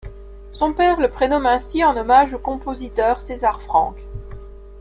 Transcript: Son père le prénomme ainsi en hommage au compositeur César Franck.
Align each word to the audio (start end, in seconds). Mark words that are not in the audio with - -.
Son 0.53 0.73
père 0.73 0.99
le 0.99 1.11
prénomme 1.11 1.45
ainsi 1.45 1.83
en 1.85 1.95
hommage 1.95 2.33
au 2.33 2.39
compositeur 2.39 3.21
César 3.21 3.61
Franck. 3.61 3.99